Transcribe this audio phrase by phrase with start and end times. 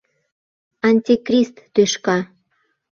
[0.87, 2.17] —Антикрист тӱшка!